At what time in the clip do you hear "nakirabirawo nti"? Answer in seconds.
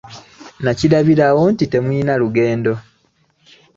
0.63-1.65